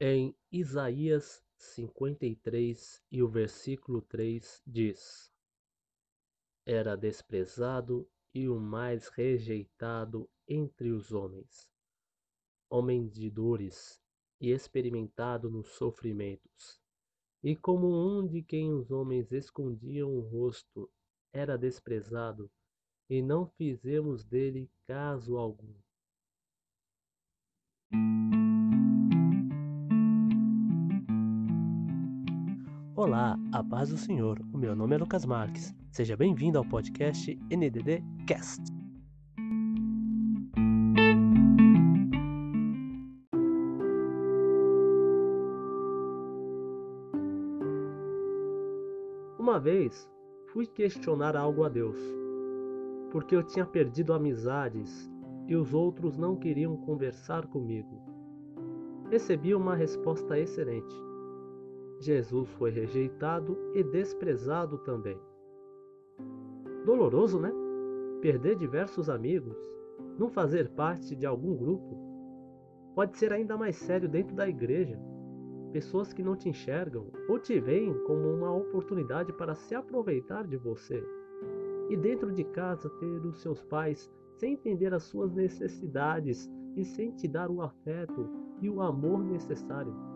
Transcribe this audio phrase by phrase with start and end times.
[0.00, 5.32] Em Isaías 53 e o versículo 3 diz:
[6.66, 8.04] Era desprezado
[8.34, 11.70] e o mais rejeitado entre os homens,
[12.68, 14.02] homem de dores
[14.40, 16.80] e experimentado nos sofrimentos.
[17.40, 20.90] E como um de quem os homens escondiam o rosto,
[21.32, 22.50] era desprezado,
[23.08, 25.72] e não fizemos dele caso algum.
[33.06, 34.40] Olá, a paz do Senhor.
[34.50, 35.74] O meu nome é Lucas Marques.
[35.92, 38.62] Seja bem-vindo ao podcast NDD Cast.
[49.38, 50.10] Uma vez
[50.54, 51.98] fui questionar algo a Deus,
[53.12, 55.12] porque eu tinha perdido amizades
[55.46, 58.00] e os outros não queriam conversar comigo.
[59.10, 61.13] Recebi uma resposta excelente.
[62.04, 65.18] Jesus foi rejeitado e desprezado também.
[66.84, 67.50] Doloroso, né?
[68.20, 69.56] Perder diversos amigos,
[70.18, 71.96] não fazer parte de algum grupo.
[72.94, 75.00] Pode ser ainda mais sério dentro da igreja.
[75.72, 80.58] Pessoas que não te enxergam ou te veem como uma oportunidade para se aproveitar de
[80.58, 81.02] você.
[81.88, 87.12] E dentro de casa ter os seus pais sem entender as suas necessidades e sem
[87.12, 88.28] te dar o afeto
[88.60, 90.13] e o amor necessário.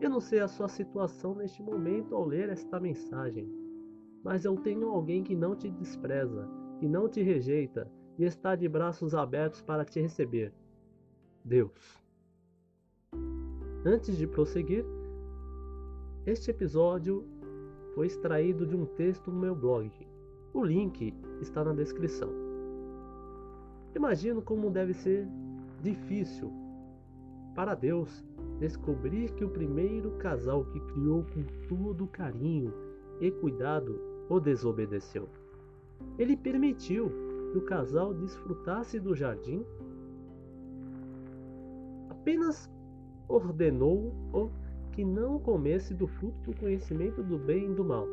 [0.00, 3.46] Eu não sei a sua situação neste momento ao ler esta mensagem,
[4.24, 6.48] mas eu tenho alguém que não te despreza,
[6.78, 7.86] que não te rejeita
[8.18, 10.54] e está de braços abertos para te receber.
[11.44, 12.02] Deus.
[13.84, 14.86] Antes de prosseguir,
[16.24, 17.26] este episódio
[17.94, 19.90] foi extraído de um texto no meu blog.
[20.54, 22.30] O link está na descrição.
[23.94, 25.28] Imagino como deve ser
[25.82, 26.50] difícil
[27.60, 28.24] para Deus
[28.58, 32.72] descobrir que o primeiro casal que criou com todo carinho
[33.20, 35.28] e cuidado o desobedeceu.
[36.18, 37.12] Ele permitiu
[37.52, 39.62] que o casal desfrutasse do jardim,
[42.08, 42.70] apenas
[43.28, 44.50] ordenou-o
[44.92, 48.06] que não comesse do fruto do conhecimento do bem e do mal.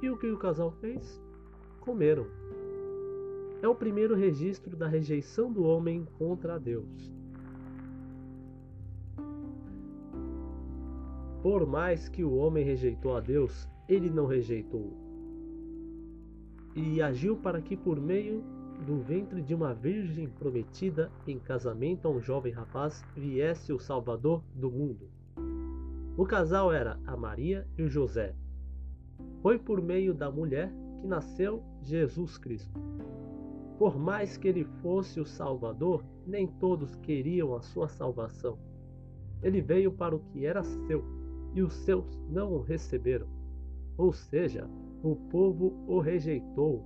[0.00, 1.22] E o que o casal fez?
[1.80, 2.26] Comeram.
[3.60, 7.17] É o primeiro registro da rejeição do homem contra Deus.
[11.42, 14.92] Por mais que o homem rejeitou a Deus, ele não rejeitou.
[16.74, 18.42] E agiu para que, por meio
[18.84, 24.42] do ventre de uma virgem prometida em casamento a um jovem rapaz, viesse o Salvador
[24.54, 25.08] do mundo.
[26.16, 28.34] O casal era a Maria e o José.
[29.40, 32.80] Foi por meio da mulher que nasceu Jesus Cristo.
[33.78, 38.58] Por mais que ele fosse o Salvador, nem todos queriam a sua salvação.
[39.40, 41.17] Ele veio para o que era seu
[41.54, 43.26] e os seus não o receberam.
[43.96, 44.68] Ou seja,
[45.02, 46.84] o povo o rejeitou.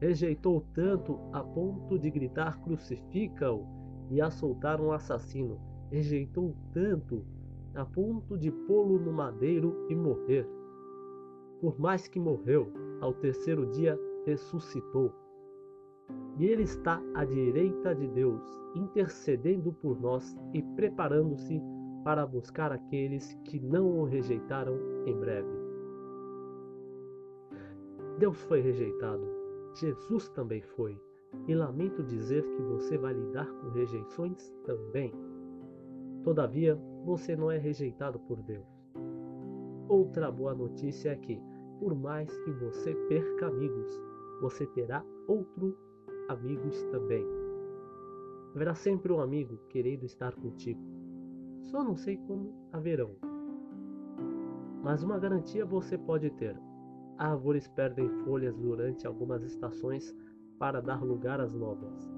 [0.00, 3.66] Rejeitou tanto a ponto de gritar: crucifica-o
[4.10, 5.58] e assoltar um assassino.
[5.90, 7.24] Rejeitou tanto
[7.74, 10.46] a ponto de pô-lo no madeiro e morrer.
[11.60, 15.12] Por mais que morreu, ao terceiro dia ressuscitou.
[16.38, 18.42] E ele está à direita de Deus,
[18.74, 21.60] intercedendo por nós e preparando-se
[22.04, 25.48] para buscar aqueles que não o rejeitaram em breve.
[28.18, 29.26] Deus foi rejeitado,
[29.74, 31.00] Jesus também foi,
[31.46, 35.12] e lamento dizer que você vai lidar com rejeições também.
[36.22, 38.66] Todavia, você não é rejeitado por Deus.
[39.88, 41.40] Outra boa notícia é que,
[41.78, 44.00] por mais que você perca amigos,
[44.40, 45.74] você terá outros
[46.28, 47.26] amigos também.
[48.54, 50.89] Haverá sempre um amigo querendo estar contigo
[51.70, 53.14] só não sei quando haverão.
[54.82, 56.56] Mas uma garantia você pode ter:
[57.16, 60.14] árvores perdem folhas durante algumas estações
[60.58, 62.10] para dar lugar às novas.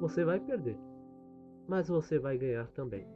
[0.00, 0.78] Você vai perder,
[1.68, 3.06] mas você vai ganhar também.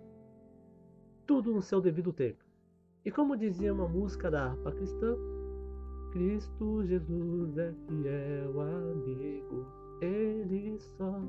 [1.27, 2.45] Tudo no seu devido tempo.
[3.05, 5.17] E como dizia uma música da harpa cristã,
[6.13, 9.67] Cristo Jesus é fiel amigo,
[10.01, 11.21] Ele só,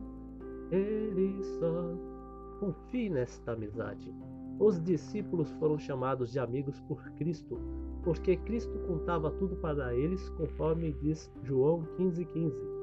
[0.72, 2.19] Ele só.
[2.60, 4.13] Confie nesta amizade.
[4.59, 7.57] Os discípulos foram chamados de amigos por Cristo,
[8.03, 12.25] porque Cristo contava tudo para eles, conforme diz João 15,15.
[12.33, 12.79] 15.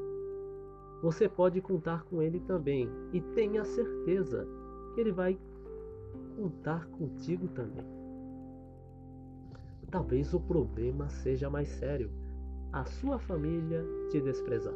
[1.02, 4.48] Você pode contar com ele também, e tenha certeza
[4.94, 5.38] que ele vai
[6.36, 7.84] contar contigo também.
[9.90, 12.10] Talvez o problema seja mais sério:
[12.72, 14.74] a sua família te desprezar.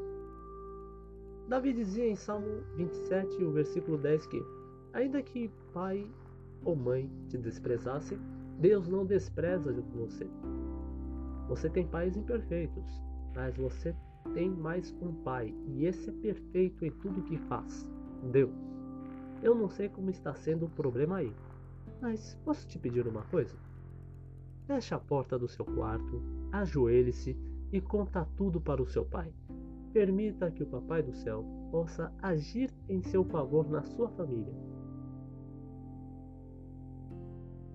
[1.49, 4.43] Davi dizia em Salmo 27, o versículo 10 que,
[4.93, 6.07] ainda que pai
[6.65, 8.19] ou mãe te desprezassem,
[8.59, 10.29] Deus não despreza você.
[11.49, 13.03] Você tem pais imperfeitos,
[13.35, 13.95] mas você
[14.35, 17.89] tem mais um pai, e esse é perfeito em tudo que faz.
[18.31, 18.55] Deus.
[19.43, 21.33] Eu não sei como está sendo o problema aí,
[22.01, 23.57] mas posso te pedir uma coisa?
[24.67, 26.23] Feche a porta do seu quarto,
[26.53, 27.37] ajoelhe-se
[27.73, 29.33] e conta tudo para o seu pai.
[29.93, 34.55] Permita que o Papai do Céu possa agir em seu favor na sua família.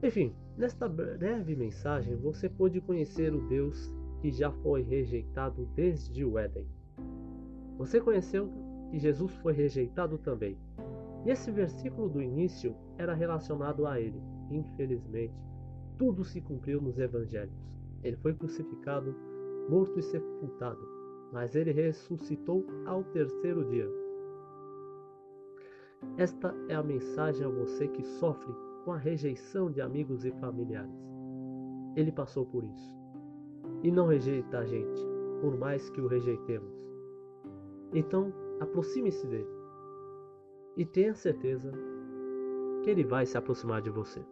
[0.06, 3.92] Enfim, nesta breve mensagem você pôde conhecer o Deus
[4.22, 6.68] que já foi rejeitado desde o Éden.
[7.80, 8.48] Você conheceu
[8.92, 10.60] que Jesus foi rejeitado também.
[11.26, 14.22] E esse versículo do início era relacionado a ele.
[14.52, 15.34] Infelizmente,
[15.98, 17.82] tudo se cumpriu nos evangelhos.
[18.04, 19.16] Ele foi crucificado,
[19.68, 20.88] morto e sepultado,
[21.34, 23.90] mas ele ressuscitou ao terceiro dia.
[26.16, 30.94] Esta é a mensagem a você que sofre com a rejeição de amigos e familiares.
[31.96, 32.96] Ele passou por isso.
[33.82, 35.02] E não rejeita a gente,
[35.42, 36.72] por mais que o rejeitemos.
[37.92, 39.50] Então, aproxime-se dele.
[40.78, 41.72] E tenha certeza
[42.84, 44.24] que ele vai se aproximar de você.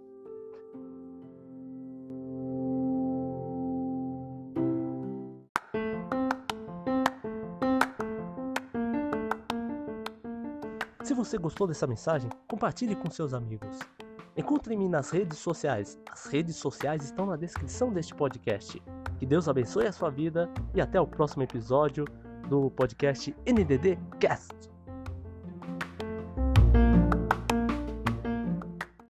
[11.04, 13.80] Se você gostou dessa mensagem, compartilhe com seus amigos.
[14.36, 16.00] Encontre-me nas redes sociais.
[16.12, 18.82] As redes sociais estão na descrição deste podcast.
[19.20, 22.06] Que Deus abençoe a sua vida e até o próximo episódio
[22.50, 24.73] do podcast NDD Cast.